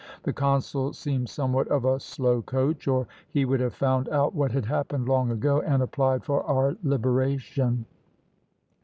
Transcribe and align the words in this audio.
The 0.23 0.33
consul 0.33 0.93
seems 0.93 1.29
somewhat 1.29 1.67
of 1.67 1.85
a 1.85 1.99
slow 1.99 2.41
coach, 2.41 2.87
or 2.87 3.05
he 3.29 3.45
would 3.45 3.59
have 3.59 3.75
found 3.75 4.09
out 4.09 4.33
what 4.33 4.51
had 4.51 4.65
happened 4.65 5.07
long 5.07 5.29
ago, 5.29 5.61
and 5.61 5.83
applied 5.83 6.25
for 6.25 6.41
our 6.45 6.75
liberation." 6.81 7.85